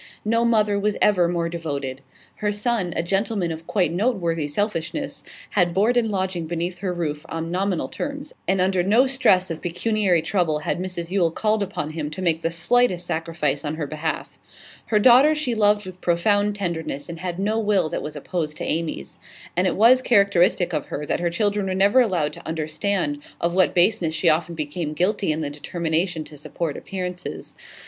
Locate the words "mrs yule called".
10.79-11.61